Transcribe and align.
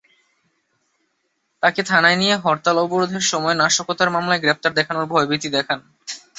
তাঁকে 1.63 1.81
থানায় 1.83 2.17
নিয়ে 2.17 2.35
হরতাল-অবরোধের 2.43 3.25
সময় 3.31 3.55
নাশকতার 3.57 4.09
মামলায় 4.11 4.41
গ্রেপ্তার 4.43 4.71
দেখানোর 4.75 5.05
ভয়ভীতি 5.11 5.47
দেখান। 5.57 5.79